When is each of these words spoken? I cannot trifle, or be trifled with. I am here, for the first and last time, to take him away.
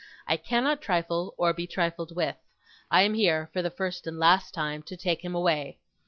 I 0.25 0.35
cannot 0.35 0.81
trifle, 0.81 1.35
or 1.37 1.53
be 1.53 1.67
trifled 1.67 2.15
with. 2.15 2.35
I 2.89 3.03
am 3.03 3.13
here, 3.13 3.51
for 3.53 3.61
the 3.61 3.69
first 3.69 4.07
and 4.07 4.17
last 4.17 4.51
time, 4.51 4.81
to 4.81 4.97
take 4.97 5.23
him 5.23 5.35
away. 5.35 5.77